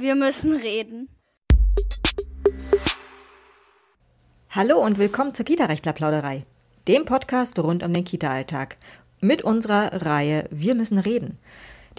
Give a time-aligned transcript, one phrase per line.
[0.00, 1.10] Wir müssen reden.
[4.48, 6.46] Hallo und willkommen zur Kita-Rechtler-Plauderei,
[6.88, 8.78] dem Podcast rund um den Kita-Alltag.
[9.20, 11.36] Mit unserer Reihe Wir müssen reden.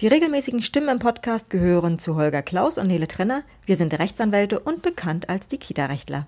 [0.00, 3.44] Die regelmäßigen Stimmen im Podcast gehören zu Holger Klaus und Nele Trenner.
[3.66, 6.26] Wir sind Rechtsanwälte und bekannt als die Kita-Rechtler.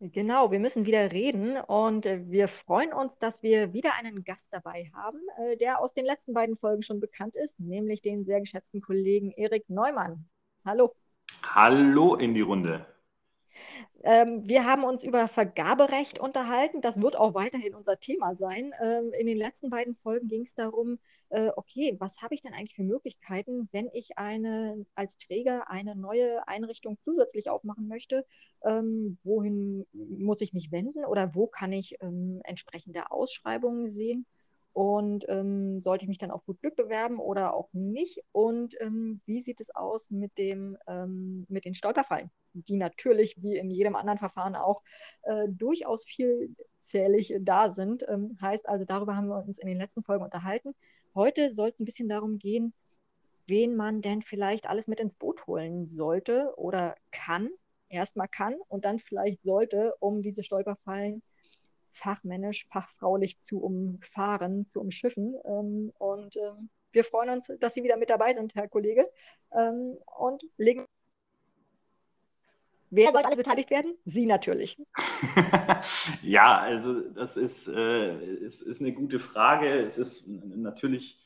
[0.00, 4.48] Genau, wir müssen wieder reden und äh, wir freuen uns, dass wir wieder einen Gast
[4.50, 8.40] dabei haben, äh, der aus den letzten beiden Folgen schon bekannt ist, nämlich den sehr
[8.40, 10.28] geschätzten Kollegen Erik Neumann.
[10.64, 10.94] Hallo.
[11.42, 12.86] Hallo in die Runde.
[14.04, 16.80] Ähm, wir haben uns über Vergaberecht unterhalten.
[16.80, 18.72] Das wird auch weiterhin unser Thema sein.
[18.80, 20.98] Ähm, in den letzten beiden Folgen ging es darum,
[21.30, 25.96] äh, okay, was habe ich denn eigentlich für Möglichkeiten, wenn ich eine als Träger eine
[25.96, 28.24] neue Einrichtung zusätzlich aufmachen möchte?
[28.64, 34.26] Ähm, wohin muss ich mich wenden oder wo kann ich ähm, entsprechende Ausschreibungen sehen?
[34.72, 38.22] Und ähm, sollte ich mich dann auf gut Glück bewerben oder auch nicht?
[38.32, 43.58] Und ähm, wie sieht es aus mit, dem, ähm, mit den Stolperfallen, die natürlich wie
[43.58, 44.82] in jedem anderen Verfahren auch
[45.22, 48.06] äh, durchaus vielzählig da sind?
[48.08, 50.74] Ähm, heißt also, darüber haben wir uns in den letzten Folgen unterhalten.
[51.14, 52.72] Heute soll es ein bisschen darum gehen,
[53.46, 57.50] wen man denn vielleicht alles mit ins Boot holen sollte oder kann,
[57.90, 61.22] erstmal kann und dann vielleicht sollte, um diese Stolperfallen
[61.92, 65.36] fachmännisch, fachfraulich zu umfahren, zu umschiffen.
[65.44, 69.06] Ähm, und ähm, wir freuen uns, dass Sie wieder mit dabei sind, Herr Kollege.
[69.52, 70.86] Ähm, und legen.
[72.90, 73.94] Wer sollte alle beteiligt werden?
[74.04, 74.76] Sie natürlich.
[76.22, 79.80] ja, also das ist, äh, ist, ist eine gute Frage.
[79.80, 81.18] Es ist natürlich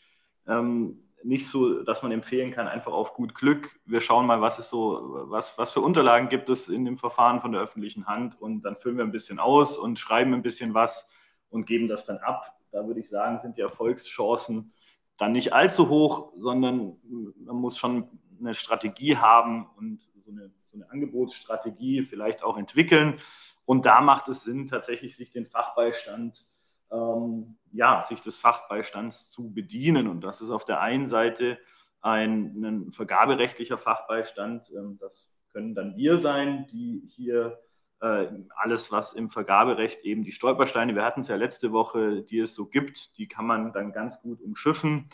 [0.46, 3.80] ähm, nicht so, dass man empfehlen kann, einfach auf gut Glück.
[3.84, 7.40] Wir schauen mal, was es so, was, was für Unterlagen gibt es in dem Verfahren
[7.40, 10.74] von der öffentlichen Hand und dann füllen wir ein bisschen aus und schreiben ein bisschen
[10.74, 11.08] was
[11.48, 12.56] und geben das dann ab.
[12.70, 14.72] Da würde ich sagen, sind die Erfolgschancen
[15.16, 16.96] dann nicht allzu hoch, sondern
[17.38, 18.08] man muss schon
[18.38, 23.18] eine Strategie haben und so eine, so eine Angebotsstrategie vielleicht auch entwickeln.
[23.64, 26.45] Und da macht es Sinn, tatsächlich sich den Fachbeistand
[26.90, 30.08] ähm, ja, sich des Fachbeistands zu bedienen.
[30.08, 31.58] Und das ist auf der einen Seite
[32.00, 34.70] ein, ein vergaberechtlicher Fachbeistand.
[34.70, 37.58] Ähm, das können dann wir sein, die hier
[38.00, 42.40] äh, alles, was im Vergaberecht eben die Stolpersteine, wir hatten es ja letzte Woche, die
[42.40, 45.08] es so gibt, die kann man dann ganz gut umschiffen.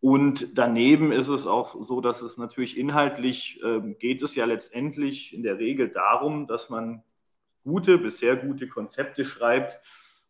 [0.00, 5.32] Und daneben ist es auch so, dass es natürlich inhaltlich äh, geht es ja letztendlich
[5.32, 7.02] in der Regel darum, dass man
[7.64, 9.80] gute, bisher gute Konzepte schreibt,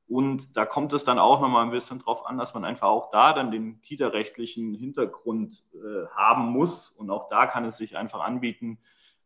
[0.09, 3.11] und da kommt es dann auch nochmal ein bisschen drauf an, dass man einfach auch
[3.11, 6.91] da dann den kita-rechtlichen Hintergrund äh, haben muss.
[6.91, 8.79] Und auch da kann es sich einfach anbieten,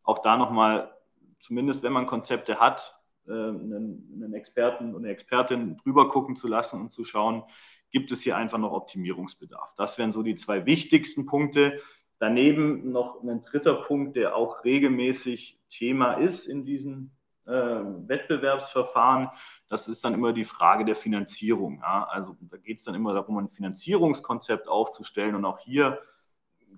[0.03, 0.91] auch da nochmal,
[1.39, 6.47] zumindest wenn man Konzepte hat, äh, einen, einen Experten und eine Expertin drüber gucken zu
[6.47, 7.43] lassen und zu schauen,
[7.91, 9.75] gibt es hier einfach noch Optimierungsbedarf.
[9.75, 11.79] Das wären so die zwei wichtigsten Punkte.
[12.17, 17.11] Daneben noch ein dritter Punkt, der auch regelmäßig Thema ist in diesen
[17.45, 19.29] Wettbewerbsverfahren,
[19.67, 21.79] das ist dann immer die Frage der Finanzierung.
[21.81, 22.07] Ja?
[22.09, 25.35] Also da geht es dann immer darum, ein Finanzierungskonzept aufzustellen.
[25.35, 25.99] Und auch hier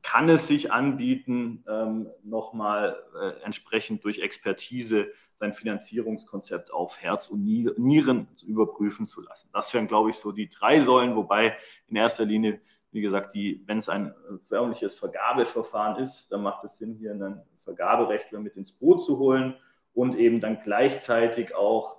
[0.01, 5.07] kann es sich anbieten, ähm, nochmal äh, entsprechend durch Expertise
[5.39, 9.49] sein Finanzierungskonzept auf Herz und Nieren überprüfen zu lassen.
[9.53, 11.57] Das wären, glaube ich, so die drei Säulen, wobei
[11.87, 14.13] in erster Linie, wie gesagt, wenn es ein
[14.47, 19.55] förmliches Vergabeverfahren ist, dann macht es Sinn, hier einen Vergaberechtler mit ins Boot zu holen
[19.93, 21.97] und eben dann gleichzeitig auch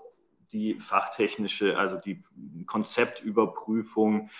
[0.52, 2.22] die fachtechnische, also die
[2.66, 4.30] Konzeptüberprüfung,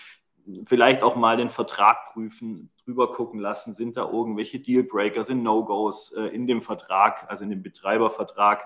[0.65, 6.11] vielleicht auch mal den Vertrag prüfen, drüber gucken lassen, sind da irgendwelche Dealbreaker, sind No-Gos
[6.13, 8.65] äh, in dem Vertrag, also in dem Betreibervertrag.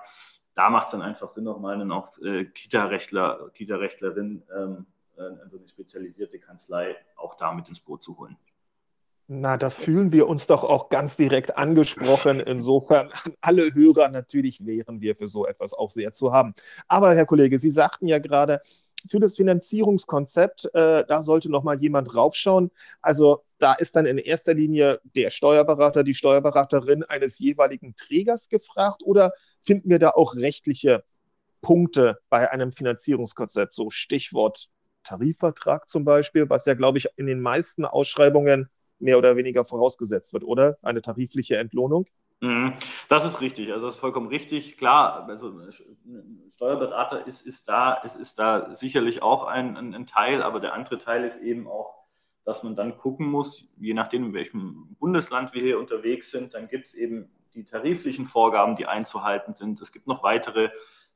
[0.55, 4.85] Da macht es dann einfach Sinn, nochmal einen auch äh, Kita-Rechtler, Kita-Rechtlerin, ähm,
[5.17, 8.37] äh, also eine spezialisierte Kanzlei, auch da mit ins Boot zu holen.
[9.31, 12.39] Na, da fühlen wir uns doch auch ganz direkt angesprochen.
[12.39, 16.55] Insofern alle Hörer natürlich wären wir für so etwas auch sehr zu haben.
[16.87, 18.59] Aber Herr Kollege, Sie sagten ja gerade,
[19.07, 22.71] für das Finanzierungskonzept, äh, da sollte noch mal jemand raufschauen.
[23.03, 29.03] Also da ist dann in erster Linie der Steuerberater, die Steuerberaterin eines jeweiligen Trägers gefragt
[29.03, 31.03] oder finden wir da auch rechtliche
[31.61, 34.71] Punkte bei einem Finanzierungskonzept, so Stichwort
[35.03, 38.69] Tarifvertrag zum Beispiel, was ja, glaube ich, in den meisten Ausschreibungen
[38.99, 40.77] mehr oder weniger vorausgesetzt wird, oder?
[40.81, 42.05] Eine tarifliche Entlohnung?
[42.41, 42.73] Mhm.
[43.09, 44.77] Das ist richtig, also das ist vollkommen richtig.
[44.77, 50.07] Klar, also ein Steuerberater ist, ist da, es ist da sicherlich auch ein, ein, ein,
[50.07, 52.05] Teil, aber der andere Teil ist eben auch,
[52.45, 56.67] dass man dann gucken muss, je nachdem, in welchem Bundesland wir hier unterwegs sind, dann
[56.69, 59.81] gibt es eben die tariflichen Vorgaben, die einzuhalten sind.
[59.81, 60.69] Es gibt noch weitere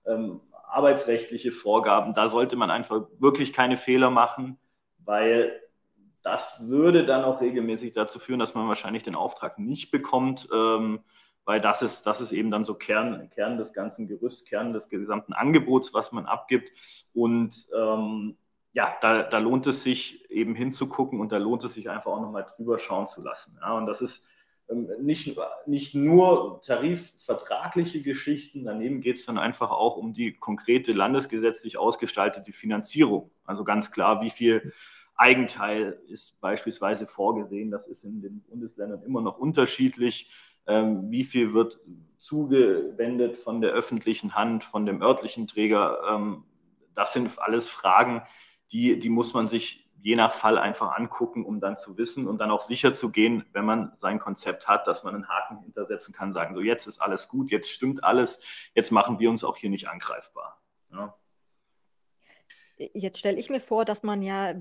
[0.05, 2.13] ähm, arbeitsrechtliche Vorgaben.
[2.13, 4.57] Da sollte man einfach wirklich keine Fehler machen,
[5.05, 5.62] weil
[6.23, 11.01] das würde dann auch regelmäßig dazu führen, dass man wahrscheinlich den Auftrag nicht bekommt, ähm,
[11.45, 14.87] weil das ist, das ist eben dann so Kern, Kern des ganzen Gerüsts, Kern des
[14.87, 16.71] gesamten Angebots, was man abgibt.
[17.13, 18.37] Und ähm,
[18.71, 22.21] ja, da, da, lohnt es sich eben hinzugucken und da lohnt es sich einfach auch
[22.21, 23.57] nochmal drüber schauen zu lassen.
[23.61, 24.23] Ja, und das ist
[24.69, 30.93] ähm, nicht, nicht nur tarifvertragliche Geschichten, daneben geht es dann einfach auch um die konkrete
[30.93, 33.29] landesgesetzlich ausgestaltete Finanzierung.
[33.43, 34.73] Also ganz klar, wie viel
[35.15, 37.71] Eigenteil ist beispielsweise vorgesehen.
[37.71, 40.33] Das ist in den Bundesländern immer noch unterschiedlich.
[40.65, 41.79] Ähm, wie viel wird
[42.17, 45.99] zugewendet von der öffentlichen Hand, von dem örtlichen Träger?
[46.09, 46.45] Ähm,
[46.95, 48.23] das sind alles Fragen,
[48.71, 52.39] die, die muss man sich je nach Fall einfach angucken, um dann zu wissen und
[52.39, 56.13] dann auch sicher zu gehen, wenn man sein Konzept hat, dass man einen Haken hintersetzen
[56.13, 58.39] kann, sagen, so jetzt ist alles gut, jetzt stimmt alles,
[58.75, 60.61] jetzt machen wir uns auch hier nicht angreifbar.
[60.91, 61.15] Ja.
[62.77, 64.55] Jetzt stelle ich mir vor, dass man ja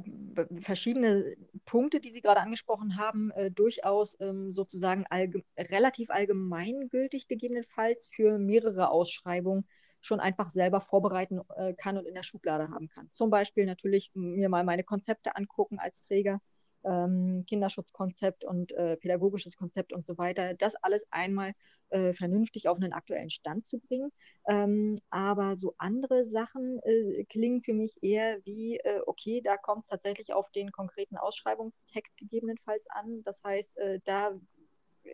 [0.60, 8.08] verschiedene Punkte, die Sie gerade angesprochen haben, äh, durchaus ähm, sozusagen allge relativ allgemeingültig gegebenenfalls
[8.12, 9.66] für mehrere Ausschreibungen
[10.02, 13.08] schon einfach selber vorbereiten äh, kann und in der Schublade haben kann.
[13.12, 16.40] Zum Beispiel natürlich mir mal meine Konzepte angucken als Träger
[16.84, 21.52] ähm, Kinderschutzkonzept und äh, pädagogisches Konzept und so weiter, das alles einmal
[21.90, 24.12] äh, vernünftig auf einen aktuellen Stand zu bringen.
[24.46, 29.84] Ähm, aber so andere Sachen äh, klingen für mich eher wie, äh, okay, da kommt
[29.84, 33.22] es tatsächlich auf den konkreten Ausschreibungstext gegebenenfalls an.
[33.24, 34.32] Das heißt, äh, da
[35.04, 35.10] äh,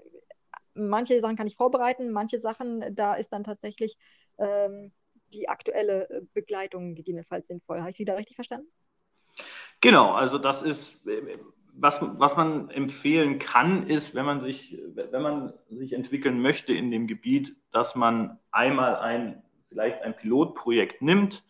[0.74, 3.96] manche Sachen kann ich vorbereiten, manche Sachen, da ist dann tatsächlich
[4.38, 4.92] ähm,
[5.32, 7.80] die aktuelle Begleitung gegebenenfalls sinnvoll.
[7.80, 8.68] Habe ich Sie da richtig verstanden?
[9.80, 11.00] Genau, also das ist
[11.80, 16.90] was, was man empfehlen kann, ist, wenn man, sich, wenn man sich entwickeln möchte in
[16.90, 21.44] dem Gebiet, dass man einmal ein, vielleicht ein Pilotprojekt nimmt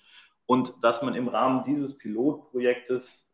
[0.46, 3.24] und dass man im Rahmen dieses Pilotprojektes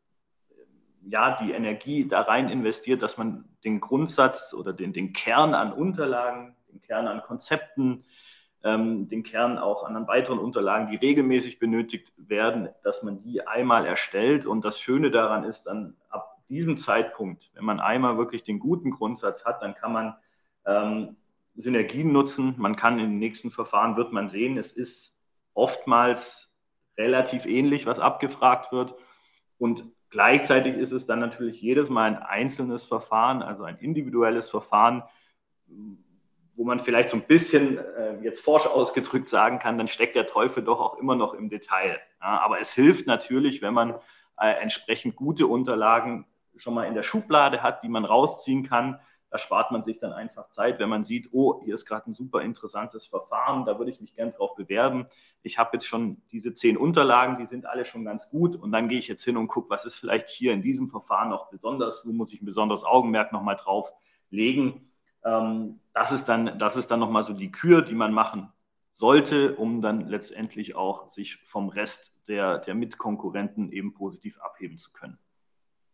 [1.07, 5.73] ja, die Energie da rein investiert, dass man den Grundsatz oder den, den Kern an
[5.73, 8.05] Unterlagen, den Kern an Konzepten,
[8.63, 13.85] ähm, den Kern auch an weiteren Unterlagen, die regelmäßig benötigt werden, dass man die einmal
[13.85, 14.47] erstellt.
[14.47, 18.91] Und das Schöne daran ist, dann ab diesem Zeitpunkt, wenn man einmal wirklich den guten
[18.91, 20.15] Grundsatz hat, dann kann man
[20.67, 21.17] ähm,
[21.57, 22.55] Synergien nutzen.
[22.59, 25.21] Man kann in den nächsten Verfahren, wird man sehen, es ist
[25.55, 26.55] oftmals
[26.97, 28.95] relativ ähnlich, was abgefragt wird.
[29.59, 35.03] Und gleichzeitig ist es dann natürlich jedes Mal ein einzelnes Verfahren, also ein individuelles Verfahren,
[36.57, 40.27] wo man vielleicht so ein bisschen äh, jetzt forsch ausgedrückt sagen kann, dann steckt der
[40.27, 42.01] Teufel doch auch immer noch im Detail.
[42.21, 43.95] Ja, aber es hilft natürlich, wenn man
[44.39, 49.01] äh, entsprechend gute Unterlagen schon mal in der Schublade hat, die man rausziehen kann.
[49.31, 52.15] Da spart man sich dann einfach Zeit, wenn man sieht, oh, hier ist gerade ein
[52.15, 55.07] super interessantes Verfahren, da würde ich mich gern drauf bewerben.
[55.43, 58.89] Ich habe jetzt schon diese zehn Unterlagen, die sind alle schon ganz gut und dann
[58.89, 62.07] gehe ich jetzt hin und gucke, was ist vielleicht hier in diesem Verfahren noch besonders,
[62.07, 63.93] wo muss ich ein besonderes Augenmerk nochmal drauf
[64.31, 64.93] legen.
[65.25, 68.53] Ähm, das ist dann, dann nochmal so die Kür, die man machen
[68.93, 74.93] sollte, um dann letztendlich auch sich vom Rest der, der Mitkonkurrenten eben positiv abheben zu
[74.93, 75.19] können.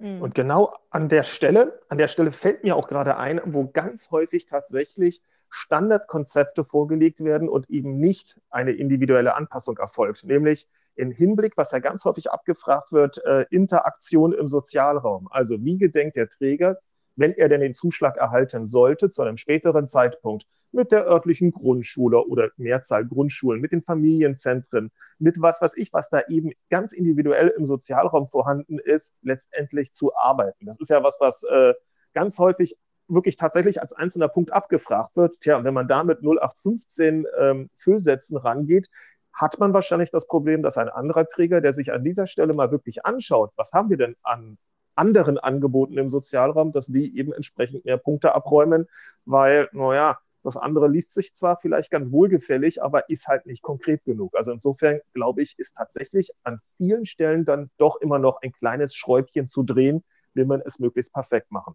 [0.01, 0.23] Mhm.
[0.23, 4.11] Und genau an der Stelle, an der Stelle fällt mir auch gerade ein, wo ganz
[4.11, 10.67] häufig tatsächlich Standardkonzepte vorgelegt werden und eben nicht eine individuelle Anpassung erfolgt, nämlich
[10.97, 15.29] im Hinblick, was ja ganz häufig abgefragt wird, äh, Interaktion im Sozialraum.
[15.31, 16.79] Also wie gedenkt der Träger,
[17.17, 22.25] wenn er denn den Zuschlag erhalten sollte, zu einem späteren Zeitpunkt mit der örtlichen Grundschule
[22.27, 27.49] oder Mehrzahl Grundschulen, mit den Familienzentren, mit was weiß ich, was da eben ganz individuell
[27.49, 30.67] im Sozialraum vorhanden ist, letztendlich zu arbeiten.
[30.67, 31.75] Das ist ja was, was äh,
[32.15, 32.77] ganz häufig
[33.09, 35.41] wirklich tatsächlich als einzelner Punkt abgefragt wird.
[35.41, 38.89] Tja, und wenn man da mit 0815 ähm, Füllsätzen rangeht,
[39.33, 42.71] hat man wahrscheinlich das Problem, dass ein anderer Träger, der sich an dieser Stelle mal
[42.71, 44.59] wirklich anschaut, was haben wir denn an
[45.01, 48.87] anderen Angeboten im Sozialraum, dass die eben entsprechend mehr Punkte abräumen,
[49.25, 54.05] weil, naja, das andere liest sich zwar vielleicht ganz wohlgefällig, aber ist halt nicht konkret
[54.05, 54.37] genug.
[54.37, 58.95] Also insofern glaube ich, ist tatsächlich an vielen Stellen dann doch immer noch ein kleines
[58.95, 60.05] Schräubchen zu drehen,
[60.35, 61.75] will man es möglichst perfekt machen.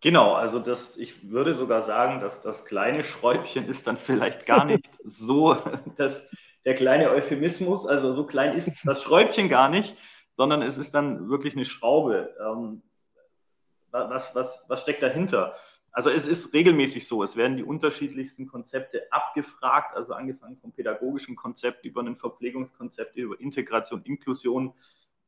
[0.00, 4.64] Genau, also das, ich würde sogar sagen, dass das kleine Schräubchen ist dann vielleicht gar
[4.64, 5.56] nicht so
[5.96, 6.28] das,
[6.64, 7.86] der kleine Euphemismus.
[7.86, 9.96] Also so klein ist das Schräubchen gar nicht,
[10.34, 12.34] sondern es ist dann wirklich eine Schraube.
[12.40, 12.82] Ähm,
[13.90, 15.54] was, was, was steckt dahinter?
[15.92, 21.36] Also es ist regelmäßig so, es werden die unterschiedlichsten Konzepte abgefragt, also angefangen vom pädagogischen
[21.36, 24.72] Konzept über ein Verpflegungskonzept, über Integration, Inklusion.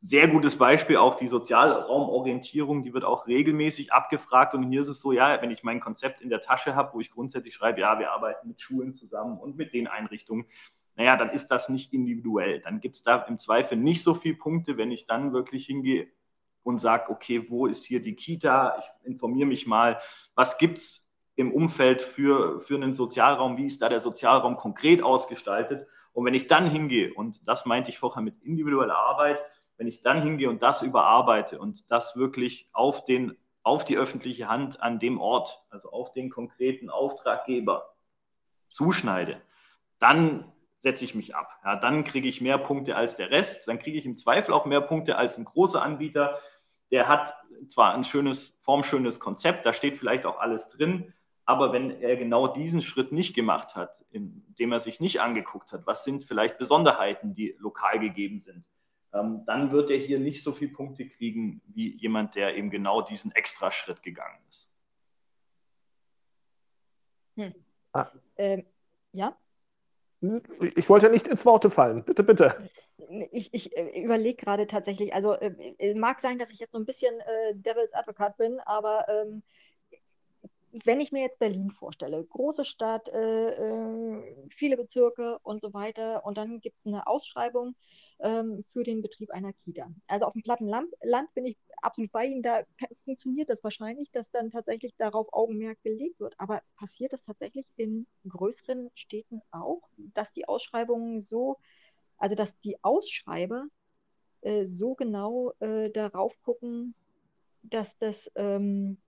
[0.00, 4.54] Sehr gutes Beispiel auch die Sozialraumorientierung, die wird auch regelmäßig abgefragt.
[4.54, 7.00] Und hier ist es so, ja, wenn ich mein Konzept in der Tasche habe, wo
[7.00, 10.46] ich grundsätzlich schreibe, ja, wir arbeiten mit Schulen zusammen und mit den Einrichtungen,
[10.96, 12.60] naja, dann ist das nicht individuell.
[12.60, 16.08] Dann gibt es da im Zweifel nicht so viele Punkte, wenn ich dann wirklich hingehe
[16.62, 18.78] und sage, okay, wo ist hier die Kita?
[18.78, 20.00] Ich informiere mich mal,
[20.34, 25.02] was gibt es im Umfeld für, für einen Sozialraum, wie ist da der Sozialraum konkret
[25.02, 25.86] ausgestaltet?
[26.12, 29.40] Und wenn ich dann hingehe, und das meinte ich vorher mit individueller Arbeit,
[29.76, 34.48] wenn ich dann hingehe und das überarbeite und das wirklich auf, den, auf die öffentliche
[34.48, 37.94] Hand an dem Ort, also auf den konkreten Auftraggeber
[38.68, 39.40] zuschneide,
[39.98, 40.52] dann
[40.84, 41.48] setze ich mich ab.
[41.64, 43.66] Ja, dann kriege ich mehr Punkte als der Rest.
[43.68, 46.38] Dann kriege ich im Zweifel auch mehr Punkte als ein großer Anbieter.
[46.90, 47.34] Der hat
[47.68, 51.14] zwar ein schönes, formschönes Konzept, da steht vielleicht auch alles drin,
[51.46, 55.86] aber wenn er genau diesen Schritt nicht gemacht hat, indem er sich nicht angeguckt hat,
[55.86, 58.66] was sind vielleicht Besonderheiten, die lokal gegeben sind,
[59.14, 63.00] ähm, dann wird er hier nicht so viele Punkte kriegen wie jemand, der eben genau
[63.00, 64.70] diesen Extraschritt gegangen ist.
[67.36, 67.54] Hm.
[67.92, 68.10] Ah.
[68.36, 68.66] Ähm,
[69.12, 69.34] ja?
[70.76, 72.04] Ich wollte nicht ins Worte fallen.
[72.04, 72.68] Bitte, bitte.
[73.32, 76.86] Ich, ich äh, überlege gerade tatsächlich, also äh, mag sein, dass ich jetzt so ein
[76.86, 79.42] bisschen äh, Devil's Advocate bin, aber ähm,
[80.84, 86.26] wenn ich mir jetzt Berlin vorstelle, große Stadt, äh, äh, viele Bezirke und so weiter,
[86.26, 87.76] und dann gibt es eine Ausschreibung
[88.18, 89.88] ähm, für den Betrieb einer Kita.
[90.08, 92.62] Also auf dem platten Land bin ich absolut bei Ihnen, da
[93.04, 96.34] funktioniert das wahrscheinlich, dass dann tatsächlich darauf Augenmerk gelegt wird.
[96.38, 101.58] Aber passiert das tatsächlich in größeren Städten auch, dass die Ausschreibungen so,
[102.18, 103.66] also dass die Ausschreiber
[104.42, 106.94] äh, so genau äh, darauf gucken,
[107.62, 108.98] dass das ähm,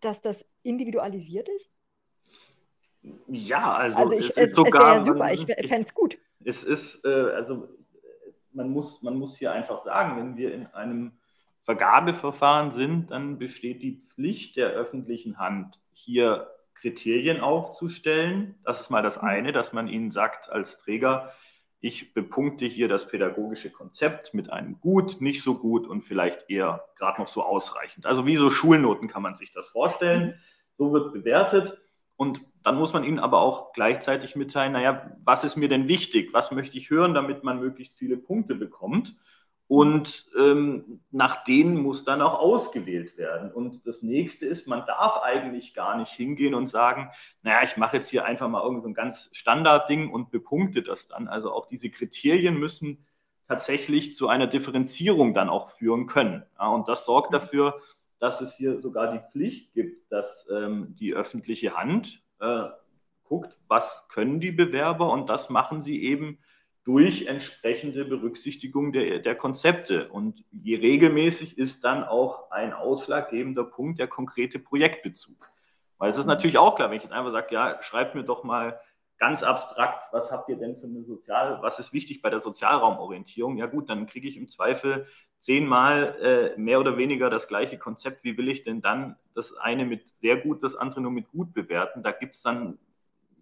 [0.00, 1.70] dass das individualisiert ist?
[3.28, 6.18] Ja, also, also ich, es, es sogar, es wäre super, ich fände es gut.
[6.44, 7.68] Es ist, äh, also
[8.52, 11.12] man muss, man muss hier einfach sagen, wenn wir in einem
[11.66, 18.54] Vergabeverfahren sind, dann besteht die Pflicht der öffentlichen Hand, hier Kriterien aufzustellen.
[18.64, 19.28] Das ist mal das mhm.
[19.28, 21.32] eine, dass man ihnen sagt als Träger,
[21.80, 26.84] ich bepunkte hier das pädagogische Konzept mit einem gut, nicht so gut und vielleicht eher
[26.96, 28.06] gerade noch so ausreichend.
[28.06, 30.28] Also wie so Schulnoten kann man sich das vorstellen.
[30.28, 30.34] Mhm.
[30.78, 31.76] So wird bewertet.
[32.16, 36.30] Und dann muss man ihnen aber auch gleichzeitig mitteilen, naja, was ist mir denn wichtig?
[36.32, 39.14] Was möchte ich hören, damit man möglichst viele Punkte bekommt?
[39.68, 43.50] Und ähm, nach denen muss dann auch ausgewählt werden.
[43.50, 47.10] Und das nächste ist, man darf eigentlich gar nicht hingehen und sagen,
[47.42, 51.26] naja, ich mache jetzt hier einfach mal irgendein so ganz Standardding und bepunkte das dann.
[51.26, 53.04] Also auch diese Kriterien müssen
[53.48, 56.44] tatsächlich zu einer Differenzierung dann auch führen können.
[56.58, 57.34] Ja, und das sorgt mhm.
[57.34, 57.80] dafür,
[58.18, 62.64] dass es hier sogar die Pflicht gibt, dass ähm, die öffentliche Hand äh,
[63.24, 66.38] guckt, was können die Bewerber und das machen sie eben
[66.86, 70.08] durch entsprechende Berücksichtigung der, der Konzepte.
[70.08, 75.50] Und je regelmäßig ist dann auch ein ausschlaggebender Punkt der konkrete Projektbezug.
[75.98, 78.44] Weil es ist natürlich auch klar, wenn ich jetzt einfach sage, ja, schreibt mir doch
[78.44, 78.78] mal
[79.18, 83.56] ganz abstrakt, was habt ihr denn für eine Sozial, was ist wichtig bei der Sozialraumorientierung?
[83.56, 85.06] Ja gut, dann kriege ich im Zweifel
[85.40, 88.22] zehnmal äh, mehr oder weniger das gleiche Konzept.
[88.22, 91.52] Wie will ich denn dann das eine mit sehr gut, das andere nur mit gut
[91.52, 92.04] bewerten?
[92.04, 92.78] Da gibt es dann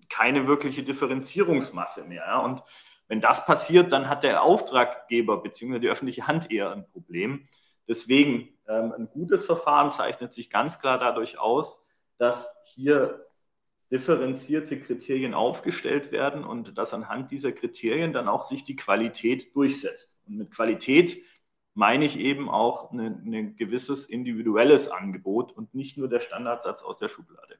[0.09, 2.25] keine wirkliche Differenzierungsmasse mehr.
[2.27, 2.39] Ja?
[2.39, 2.63] Und
[3.09, 5.79] wenn das passiert, dann hat der Auftraggeber bzw.
[5.79, 7.49] die öffentliche Hand eher ein Problem.
[7.87, 11.81] Deswegen, ähm, ein gutes Verfahren zeichnet sich ganz klar dadurch aus,
[12.19, 13.27] dass hier
[13.91, 20.11] differenzierte Kriterien aufgestellt werden und dass anhand dieser Kriterien dann auch sich die Qualität durchsetzt.
[20.27, 21.23] Und mit Qualität
[21.75, 27.09] meine ich eben auch ein gewisses individuelles Angebot und nicht nur der Standardsatz aus der
[27.09, 27.59] Schublade.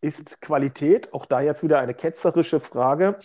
[0.00, 3.18] Ist Qualität, auch da jetzt wieder eine ketzerische Frage.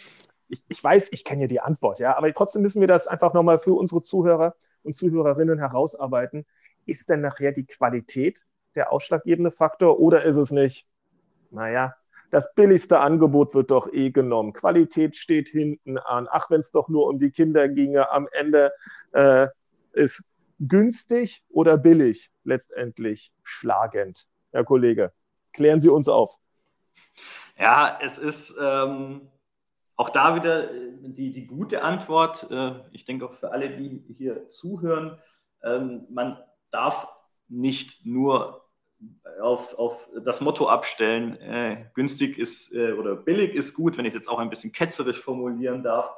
[0.48, 3.34] Ich, ich weiß, ich kenne ja die Antwort, ja, aber trotzdem müssen wir das einfach
[3.34, 6.46] nochmal für unsere Zuhörer und Zuhörerinnen herausarbeiten.
[6.86, 10.88] Ist denn nachher die Qualität der ausschlaggebende Faktor oder ist es nicht?
[11.51, 11.96] Naja,
[12.31, 14.53] das billigste Angebot wird doch eh genommen.
[14.53, 16.27] Qualität steht hinten an.
[16.31, 18.72] Ach, wenn es doch nur um die Kinder ginge, am Ende
[19.12, 19.48] äh,
[19.91, 20.24] ist
[20.60, 24.27] günstig oder billig letztendlich schlagend.
[24.51, 25.12] Herr Kollege,
[25.53, 26.38] klären Sie uns auf.
[27.58, 29.29] Ja, es ist ähm,
[29.96, 32.50] auch da wieder äh, die, die gute Antwort.
[32.50, 35.20] Äh, ich denke auch für alle, die hier zuhören,
[35.63, 36.38] ähm, man
[36.72, 37.08] darf
[37.48, 38.65] nicht nur
[39.41, 44.10] auf, auf das Motto abstellen, äh, günstig ist äh, oder billig ist gut, wenn ich
[44.10, 46.12] es jetzt auch ein bisschen ketzerisch formulieren darf,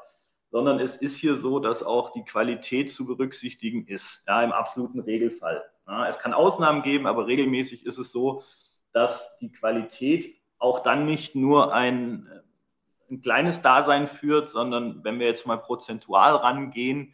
[0.51, 4.99] sondern es ist hier so, dass auch die Qualität zu berücksichtigen ist, ja, im absoluten
[4.99, 5.63] Regelfall.
[5.87, 8.43] Ja, es kann Ausnahmen geben, aber regelmäßig ist es so,
[8.93, 12.29] dass die Qualität auch dann nicht nur ein,
[13.09, 17.13] ein kleines Dasein führt, sondern wenn wir jetzt mal prozentual rangehen,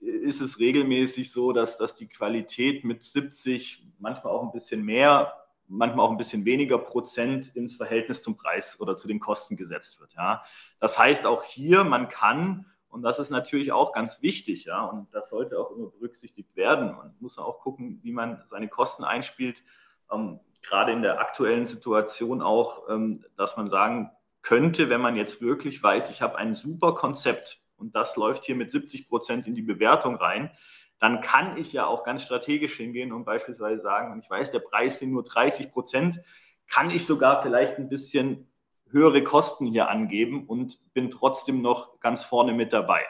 [0.00, 5.32] ist es regelmäßig so, dass, dass die Qualität mit 70, manchmal auch ein bisschen mehr,
[5.68, 10.00] manchmal auch ein bisschen weniger Prozent ins Verhältnis zum Preis oder zu den Kosten gesetzt
[10.00, 10.14] wird.
[10.14, 10.42] Ja.
[10.80, 14.84] Das heißt auch hier, man kann Und das ist natürlich auch ganz wichtig, ja.
[14.84, 16.96] Und das sollte auch immer berücksichtigt werden.
[16.96, 19.62] Man muss auch gucken, wie man seine Kosten einspielt.
[20.10, 24.10] Ähm, gerade in der aktuellen Situation auch, ähm, dass man sagen
[24.42, 28.54] könnte, wenn man jetzt wirklich weiß, ich habe ein super Konzept und das läuft hier
[28.54, 30.50] mit 70 Prozent in die Bewertung rein,
[30.98, 34.60] dann kann ich ja auch ganz strategisch hingehen und beispielsweise sagen, und ich weiß, der
[34.60, 36.20] Preis sind nur 30 Prozent,
[36.68, 38.50] kann ich sogar vielleicht ein bisschen
[38.90, 43.02] höhere Kosten hier angeben und bin trotzdem noch ganz vorne mit dabei.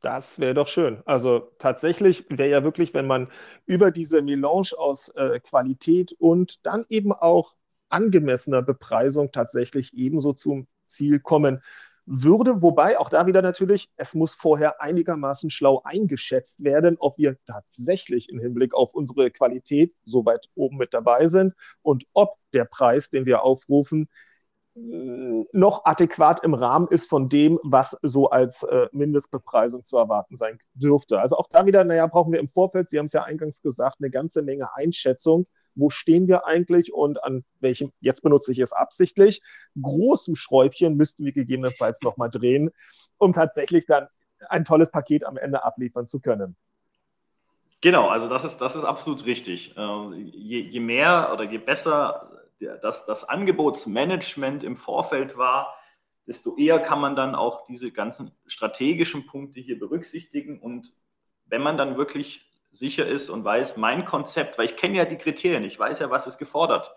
[0.00, 1.02] Das wäre doch schön.
[1.06, 3.28] Also tatsächlich wäre ja wirklich, wenn man
[3.66, 7.56] über diese Melange aus äh, Qualität und dann eben auch
[7.88, 11.62] angemessener Bepreisung tatsächlich ebenso zum Ziel kommen
[12.06, 12.62] würde.
[12.62, 18.28] Wobei auch da wieder natürlich, es muss vorher einigermaßen schlau eingeschätzt werden, ob wir tatsächlich
[18.30, 23.10] im Hinblick auf unsere Qualität so weit oben mit dabei sind und ob der Preis,
[23.10, 24.08] den wir aufrufen,
[25.52, 30.58] noch adäquat im Rahmen ist von dem, was so als äh, Mindestbepreisung zu erwarten sein
[30.74, 31.20] dürfte.
[31.20, 33.96] Also auch da wieder, naja, brauchen wir im Vorfeld, Sie haben es ja eingangs gesagt,
[34.00, 35.46] eine ganze Menge Einschätzung
[35.78, 39.40] wo stehen wir eigentlich und an welchem, jetzt benutze ich es absichtlich,
[39.80, 42.70] großem Schräubchen müssten wir gegebenenfalls nochmal drehen,
[43.16, 44.08] um tatsächlich dann
[44.48, 46.56] ein tolles Paket am Ende abliefern zu können.
[47.80, 49.74] Genau, also das ist, das ist absolut richtig.
[49.76, 52.28] Ähm, je, je mehr oder je besser
[52.58, 55.74] das, das Angebotsmanagement im Vorfeld war,
[56.26, 60.60] desto eher kann man dann auch diese ganzen strategischen Punkte hier berücksichtigen.
[60.60, 60.92] Und
[61.46, 65.16] wenn man dann wirklich sicher ist und weiß, mein Konzept, weil ich kenne ja die
[65.16, 66.94] Kriterien, ich weiß ja, was ist gefordert.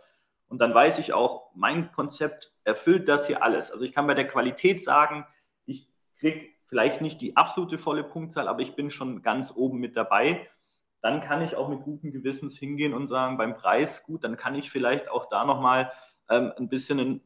[0.47, 3.71] Und dann weiß ich auch, mein Konzept erfüllt das hier alles.
[3.71, 5.25] Also ich kann bei der Qualität sagen,
[5.65, 5.87] ich
[6.19, 10.47] kriege vielleicht nicht die absolute volle Punktzahl, aber ich bin schon ganz oben mit dabei.
[11.01, 14.55] Dann kann ich auch mit gutem Gewissens hingehen und sagen, beim Preis, gut, dann kann
[14.55, 15.91] ich vielleicht auch da nochmal
[16.29, 17.21] ähm, ein bisschen ein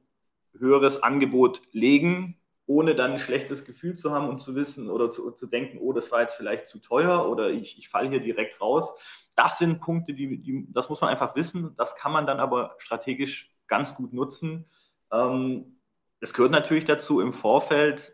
[0.58, 5.32] höheres Angebot legen, ohne dann ein schlechtes Gefühl zu haben und zu wissen oder zu,
[5.32, 8.60] zu denken, oh, das war jetzt vielleicht zu teuer oder ich, ich falle hier direkt
[8.60, 8.92] raus.
[9.36, 11.76] Das sind Punkte, die, die, das muss man einfach wissen.
[11.78, 14.66] Das kann man dann aber strategisch ganz gut nutzen.
[15.12, 15.80] Ähm,
[16.20, 18.14] es gehört natürlich dazu im Vorfeld,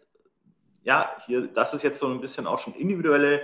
[0.84, 3.42] ja, hier, das ist jetzt so ein bisschen auch schon individuelle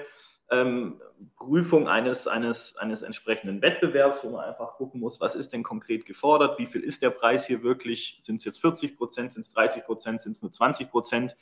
[0.49, 1.01] ähm,
[1.35, 6.05] Prüfung eines, eines, eines entsprechenden Wettbewerbs, wo man einfach gucken muss, was ist denn konkret
[6.05, 9.51] gefordert, wie viel ist der Preis hier wirklich, sind es jetzt 40 Prozent, sind es
[9.53, 11.35] 30 Prozent, sind es nur 20 Prozent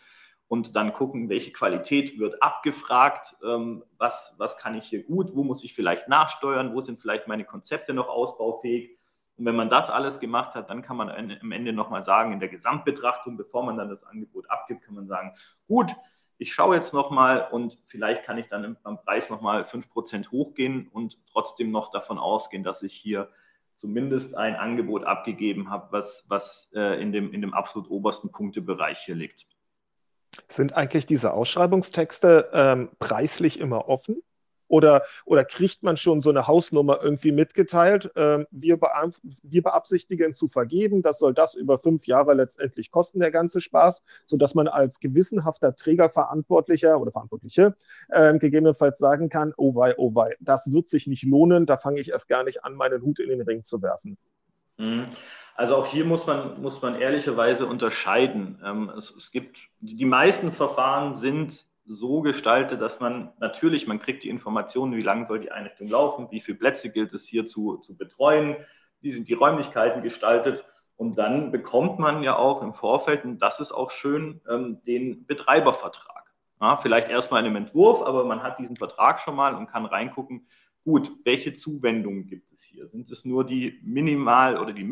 [0.48, 5.44] und dann gucken, welche Qualität wird abgefragt, ähm, was, was kann ich hier gut, wo
[5.44, 8.98] muss ich vielleicht nachsteuern, wo sind vielleicht meine Konzepte noch ausbaufähig.
[9.38, 12.40] Und wenn man das alles gemacht hat, dann kann man am Ende nochmal sagen, in
[12.40, 15.34] der Gesamtbetrachtung, bevor man dann das Angebot abgibt, kann man sagen,
[15.68, 15.94] gut,
[16.38, 21.18] ich schaue jetzt nochmal und vielleicht kann ich dann beim Preis nochmal 5% hochgehen und
[21.32, 23.30] trotzdem noch davon ausgehen, dass ich hier
[23.78, 29.00] zumindest ein Angebot abgegeben habe, was, was äh, in, dem, in dem absolut obersten Punktebereich
[29.00, 29.48] hier liegt.
[30.50, 34.22] Sind eigentlich diese Ausschreibungstexte ähm, preislich immer offen?
[34.76, 38.12] Oder, oder kriegt man schon so eine Hausnummer irgendwie mitgeteilt?
[38.18, 38.78] Ähm, wir,
[39.44, 44.04] wir beabsichtigen zu vergeben, das soll das über fünf Jahre letztendlich kosten, der ganze Spaß,
[44.26, 47.76] sodass man als gewissenhafter Trägerverantwortlicher oder Verantwortliche
[48.10, 52.02] äh, gegebenenfalls sagen kann, oh wei, oh wei, das wird sich nicht lohnen, da fange
[52.02, 54.18] ich erst gar nicht an, meinen Hut in den Ring zu werfen.
[54.78, 55.06] Mhm.
[55.56, 58.62] Also auch hier muss man, muss man ehrlicherweise unterscheiden.
[58.66, 64.24] Ähm, es, es gibt, die meisten Verfahren sind so gestaltet, dass man natürlich, man kriegt
[64.24, 67.78] die Informationen, wie lange soll die Einrichtung laufen, wie viele Plätze gilt es hier zu,
[67.78, 68.58] zu betreuen,
[69.02, 70.66] wie sind die Räumlichkeiten gestaltet.
[70.98, 75.26] Und dann bekommt man ja auch im Vorfeld, und das ist auch schön, ähm, den
[75.26, 76.34] Betreibervertrag.
[76.62, 79.86] Ja, vielleicht erstmal in einem Entwurf, aber man hat diesen Vertrag schon mal und kann
[79.86, 80.48] reingucken,
[80.84, 82.88] gut, welche Zuwendungen gibt es hier?
[82.88, 84.84] Sind es nur die Minimal- oder die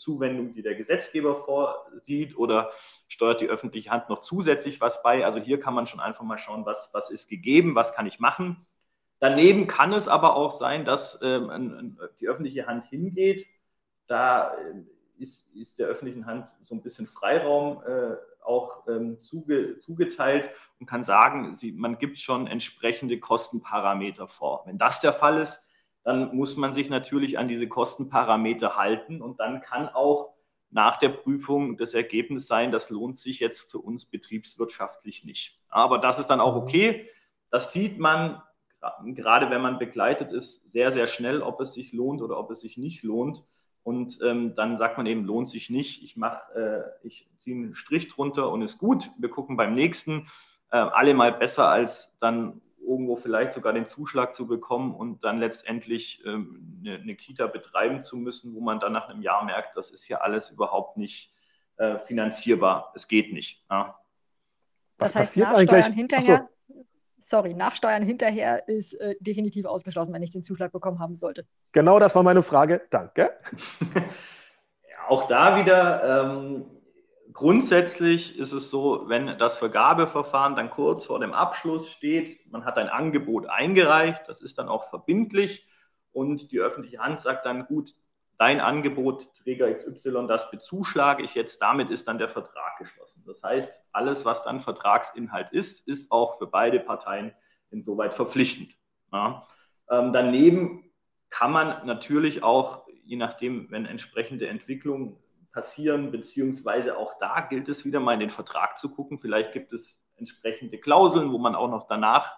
[0.00, 2.70] Mindestzuwendung, die der Gesetzgeber vorsieht oder
[3.08, 5.24] steuert die öffentliche Hand noch zusätzlich was bei?
[5.24, 8.20] Also hier kann man schon einfach mal schauen, was, was ist gegeben, was kann ich
[8.20, 8.66] machen.
[9.18, 13.46] Daneben kann es aber auch sein, dass ähm, die öffentliche Hand hingeht.
[14.06, 19.76] Da äh, ist, ist der öffentlichen Hand so ein bisschen Freiraum äh, auch ähm, zuge,
[19.78, 24.62] zugeteilt und kann sagen, sie, man gibt schon entsprechende Kostenparameter vor.
[24.64, 25.62] Wenn das der Fall ist,
[26.10, 30.34] dann muss man sich natürlich an diese Kostenparameter halten und dann kann auch
[30.70, 35.60] nach der Prüfung das Ergebnis sein, das lohnt sich jetzt für uns betriebswirtschaftlich nicht.
[35.68, 37.08] Aber das ist dann auch okay.
[37.50, 38.42] Das sieht man,
[39.04, 42.60] gerade wenn man begleitet ist, sehr, sehr schnell, ob es sich lohnt oder ob es
[42.60, 43.44] sich nicht lohnt.
[43.84, 46.02] Und ähm, dann sagt man eben, lohnt sich nicht.
[46.02, 49.10] Ich mache, äh, ich ziehe einen Strich drunter und ist gut.
[49.16, 50.28] Wir gucken beim nächsten.
[50.70, 55.38] Äh, alle mal besser als dann irgendwo vielleicht sogar den Zuschlag zu bekommen und dann
[55.38, 59.76] letztendlich ähm, eine, eine, Kita betreiben zu müssen, wo man dann nach einem Jahr merkt,
[59.76, 61.32] das ist ja alles überhaupt nicht
[61.76, 62.92] äh, finanzierbar.
[62.94, 63.64] Es geht nicht.
[63.70, 63.98] Ja.
[64.98, 66.84] Das heißt, Nachsteuern hinterher, so.
[67.18, 71.46] sorry, Nachsteuern hinterher ist äh, definitiv ausgeschlossen, wenn ich den Zuschlag bekommen haben sollte.
[71.72, 72.82] Genau das war meine Frage.
[72.90, 73.30] Danke.
[75.08, 76.64] Auch da wieder, ähm,
[77.32, 82.78] grundsätzlich ist es so, wenn das Vergabeverfahren dann kurz vor dem Abschluss steht, man hat
[82.78, 85.66] ein Angebot eingereicht, das ist dann auch verbindlich
[86.12, 87.94] und die öffentliche Hand sagt dann, gut,
[88.38, 93.22] dein Angebot, Träger XY, das bezuschlage ich jetzt, damit ist dann der Vertrag geschlossen.
[93.26, 97.32] Das heißt, alles, was dann Vertragsinhalt ist, ist auch für beide Parteien
[97.70, 98.74] insoweit verpflichtend.
[99.12, 99.46] Ja.
[99.90, 100.90] Ähm, daneben
[101.28, 105.16] kann man natürlich auch, je nachdem, wenn entsprechende Entwicklungen
[105.52, 109.18] passieren, beziehungsweise auch da gilt es wieder mal in den Vertrag zu gucken.
[109.18, 112.36] Vielleicht gibt es entsprechende Klauseln, wo man auch noch danach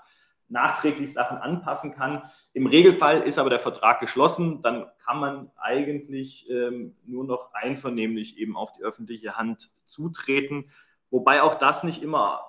[0.48, 2.22] nachträglich Sachen anpassen kann.
[2.52, 8.36] Im Regelfall ist aber der Vertrag geschlossen, dann kann man eigentlich ähm, nur noch einvernehmlich
[8.38, 10.70] eben auf die öffentliche Hand zutreten,
[11.10, 12.42] wobei auch das nicht immer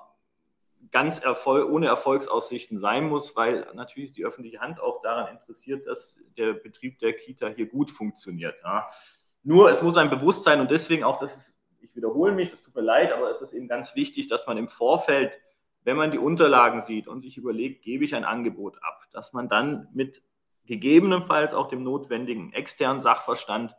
[0.92, 6.20] ganz Erfolg, ohne Erfolgsaussichten sein muss, weil natürlich die öffentliche Hand auch daran interessiert, dass
[6.38, 8.56] der Betrieb der Kita hier gut funktioniert.
[8.64, 8.90] Ja.
[9.44, 12.76] Nur es muss ein Bewusstsein und deswegen auch, das ist, ich wiederhole mich, das tut
[12.76, 15.40] mir leid, aber es ist eben ganz wichtig, dass man im Vorfeld
[15.84, 19.50] wenn man die Unterlagen sieht und sich überlegt, gebe ich ein Angebot ab, dass man
[19.50, 20.24] dann mit
[20.66, 23.76] gegebenenfalls auch dem notwendigen externen Sachverstand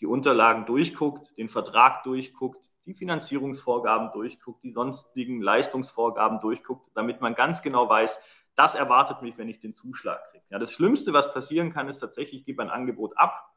[0.00, 7.34] die Unterlagen durchguckt, den Vertrag durchguckt, die Finanzierungsvorgaben durchguckt, die sonstigen Leistungsvorgaben durchguckt, damit man
[7.34, 8.18] ganz genau weiß,
[8.56, 10.44] das erwartet mich, wenn ich den Zuschlag kriege.
[10.48, 13.49] Ja, das Schlimmste, was passieren kann, ist tatsächlich, ich gebe ein Angebot ab,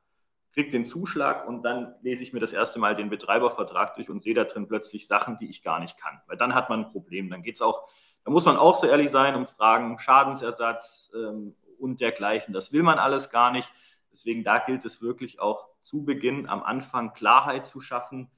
[0.53, 4.21] kriege den Zuschlag und dann lese ich mir das erste Mal den Betreibervertrag durch und
[4.21, 6.21] sehe da drin plötzlich Sachen, die ich gar nicht kann.
[6.27, 7.29] Weil dann hat man ein Problem.
[7.29, 7.89] Dann geht es auch,
[8.23, 12.53] da muss man auch so ehrlich sein um Fragen Schadensersatz ähm, und dergleichen.
[12.53, 13.71] Das will man alles gar nicht.
[14.11, 18.29] Deswegen da gilt es wirklich auch zu Beginn am Anfang Klarheit zu schaffen.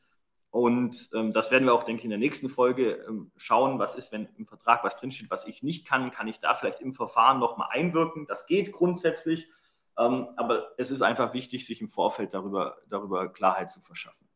[0.50, 3.94] Und ähm, das werden wir auch, denke ich, in der nächsten Folge ähm, schauen, was
[3.94, 6.94] ist, wenn im Vertrag was drinsteht, was ich nicht kann, kann ich da vielleicht im
[6.94, 8.26] Verfahren nochmal einwirken.
[8.26, 9.50] Das geht grundsätzlich.
[9.98, 14.28] Ähm, aber es ist einfach wichtig, sich im Vorfeld darüber, darüber Klarheit zu verschaffen.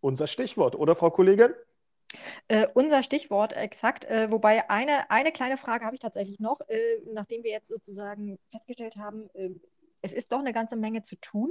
[0.00, 1.54] Unser Stichwort, oder Frau Kollegin?
[2.48, 6.98] Äh, unser Stichwort exakt, äh, wobei eine, eine kleine Frage habe ich tatsächlich noch, äh,
[7.12, 9.50] nachdem wir jetzt sozusagen festgestellt haben, äh,
[10.02, 11.50] es ist doch eine ganze Menge zu tun.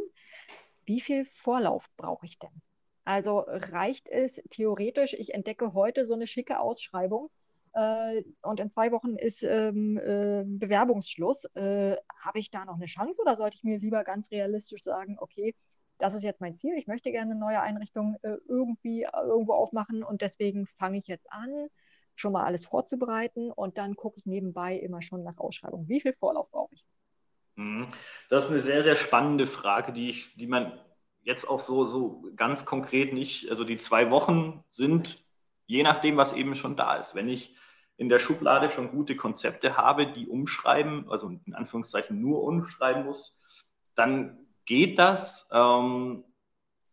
[0.86, 2.62] Wie viel Vorlauf brauche ich denn?
[3.04, 7.30] Also reicht es theoretisch, ich entdecke heute so eine schicke Ausschreibung
[7.76, 11.46] und in zwei Wochen ist ähm, äh, Bewerbungsschluss.
[11.56, 15.18] Äh, habe ich da noch eine Chance oder sollte ich mir lieber ganz realistisch sagen,
[15.20, 15.54] okay,
[15.98, 19.54] das ist jetzt mein Ziel, ich möchte gerne eine neue Einrichtung äh, irgendwie äh, irgendwo
[19.54, 21.68] aufmachen und deswegen fange ich jetzt an,
[22.16, 25.88] schon mal alles vorzubereiten und dann gucke ich nebenbei immer schon nach Ausschreibung.
[25.90, 26.86] Wie viel Vorlauf brauche ich?
[27.56, 27.88] Mhm.
[28.30, 30.80] Das ist eine sehr, sehr spannende Frage, die, ich, die man
[31.24, 35.26] jetzt auch so, so ganz konkret nicht, also die zwei Wochen sind
[35.68, 37.16] je nachdem, was eben schon da ist.
[37.16, 37.56] Wenn ich
[37.98, 43.40] in der Schublade schon gute Konzepte habe, die umschreiben, also in Anführungszeichen nur umschreiben muss,
[43.96, 45.48] dann geht das.
[45.52, 46.24] Ähm,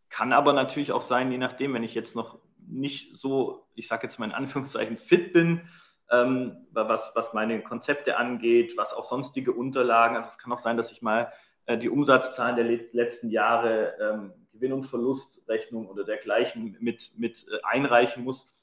[0.09, 4.07] kann aber natürlich auch sein, je nachdem, wenn ich jetzt noch nicht so, ich sage
[4.07, 5.67] jetzt mal in Anführungszeichen, fit bin,
[6.09, 10.15] ähm, was, was meine Konzepte angeht, was auch sonstige Unterlagen.
[10.15, 11.33] Also es kann auch sein, dass ich mal
[11.65, 17.59] äh, die Umsatzzahlen der letzten Jahre, ähm, Gewinn- und Verlustrechnung oder dergleichen mit, mit äh,
[17.63, 18.53] einreichen muss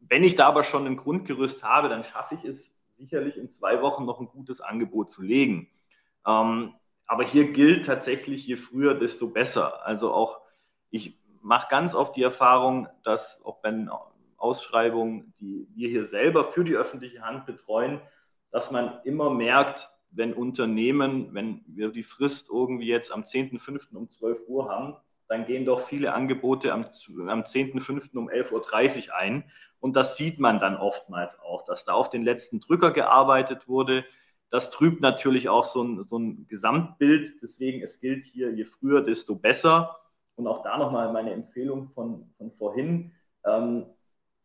[0.00, 3.80] wenn ich da aber schon ein Grundgerüst habe, dann schaffe ich es sicherlich in zwei
[3.82, 5.68] Wochen noch ein gutes Angebot zu legen.
[6.26, 6.74] Ähm,
[7.06, 9.84] aber hier gilt tatsächlich, je früher, desto besser.
[9.84, 10.40] Also auch,
[10.90, 13.74] ich mache ganz oft die Erfahrung, dass auch bei
[14.36, 18.00] Ausschreibungen, die wir hier selber für die öffentliche Hand betreuen,
[18.50, 23.94] dass man immer merkt, wenn Unternehmen, wenn wir die Frist irgendwie jetzt am 10.05.
[23.94, 24.96] um 12 Uhr haben,
[25.30, 26.86] dann gehen doch viele Angebote am,
[27.28, 28.16] am 10.05.
[28.16, 29.44] um 11.30 Uhr ein.
[29.78, 34.04] Und das sieht man dann oftmals auch, dass da auf den letzten Drücker gearbeitet wurde.
[34.50, 37.40] Das trübt natürlich auch so ein, so ein Gesamtbild.
[37.42, 40.00] Deswegen, es gilt hier, je früher, desto besser.
[40.34, 43.12] Und auch da nochmal meine Empfehlung von, von vorhin.
[43.44, 43.86] Ähm,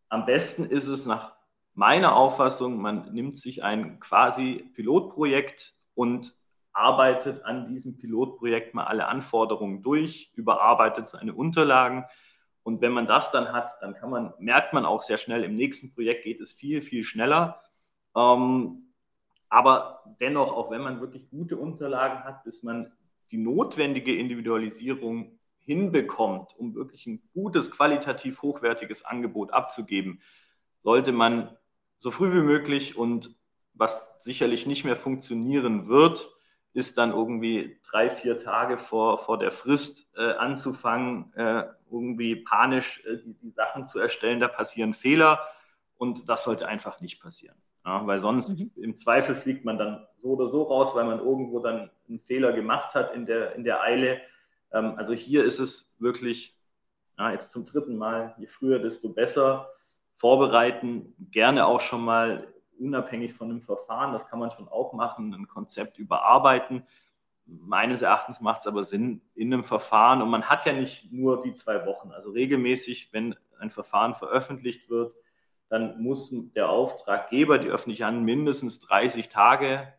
[0.10, 1.34] am besten ist es nach
[1.74, 6.36] meiner Auffassung, man nimmt sich ein quasi Pilotprojekt und
[6.76, 12.06] arbeitet an diesem Pilotprojekt mal alle Anforderungen durch, überarbeitet seine Unterlagen.
[12.64, 15.56] Und wenn man das dann hat, dann kann man, merkt man auch sehr schnell, im
[15.56, 17.62] nächsten Projekt geht es viel, viel schneller.
[18.16, 18.94] Ähm,
[19.50, 22.92] aber dennoch, auch wenn man wirklich gute Unterlagen hat, bis man
[23.32, 30.22] die notwendige Individualisierung hinbekommt, um wirklich ein gutes, qualitativ hochwertiges Angebot abzugeben,
[30.84, 31.56] sollte man
[32.00, 33.34] so früh wie möglich und
[33.74, 36.35] was sicherlich nicht mehr funktionieren wird,
[36.76, 43.02] ist dann irgendwie drei, vier Tage vor, vor der Frist äh, anzufangen, äh, irgendwie panisch
[43.06, 44.42] äh, die, die, Sachen zu erstellen.
[44.42, 45.40] Da passieren Fehler
[45.98, 47.56] und das sollte einfach nicht passieren.
[47.86, 48.72] Ja, weil sonst mhm.
[48.76, 52.52] im Zweifel fliegt man dann so oder so raus, weil man irgendwo dann einen Fehler
[52.52, 54.20] gemacht hat in der, in der Eile.
[54.74, 56.58] Ähm, also hier ist es wirklich,
[57.18, 59.70] ja, jetzt zum dritten Mal, je früher, desto besser
[60.18, 65.34] vorbereiten, gerne auch schon mal unabhängig von dem Verfahren, das kann man schon auch machen,
[65.34, 66.84] ein Konzept überarbeiten.
[67.46, 71.44] Meines Erachtens macht es aber Sinn in einem Verfahren und man hat ja nicht nur
[71.44, 72.12] die zwei Wochen.
[72.12, 75.14] Also regelmäßig, wenn ein Verfahren veröffentlicht wird,
[75.70, 79.94] dann muss der Auftraggeber, die öffentliche Hand, mindestens 30 Tage,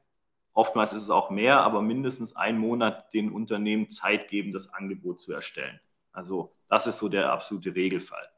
[0.53, 5.21] oftmals ist es auch mehr, aber mindestens einen Monat den Unternehmen Zeit geben, das Angebot
[5.21, 5.81] zu erstellen.
[6.13, 8.29] Also das ist so der absolute Regelfall.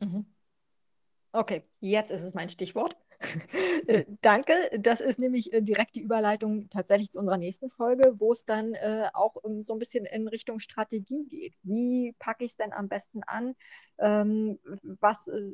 [0.00, 0.26] Mhm.
[1.32, 2.96] Okay, jetzt ist es mein Stichwort.
[3.86, 4.54] Äh, danke.
[4.78, 8.74] Das ist nämlich äh, direkt die Überleitung tatsächlich zu unserer nächsten Folge, wo es dann
[8.74, 11.54] äh, auch um, so ein bisschen in Richtung Strategie geht.
[11.62, 13.54] Wie packe ich es denn am besten an?
[13.98, 14.60] Ähm,
[15.00, 15.50] was äh,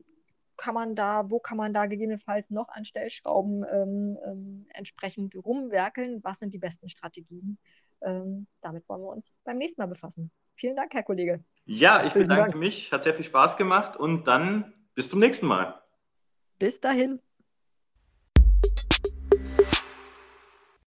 [0.58, 6.22] kann man da, wo kann man da gegebenenfalls noch an Stellschrauben ähm, ähm, entsprechend rumwerkeln?
[6.22, 7.58] Was sind die besten Strategien?
[8.02, 10.30] Ähm, damit wollen wir uns beim nächsten Mal befassen.
[10.54, 11.42] Vielen Dank, Herr Kollege.
[11.64, 12.92] Ja, ich bedanke mich.
[12.92, 15.80] Hat sehr viel Spaß gemacht und dann bis zum nächsten Mal.
[16.58, 17.20] Bis dahin.